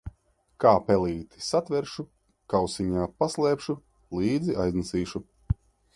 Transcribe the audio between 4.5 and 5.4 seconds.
aiznesīšu.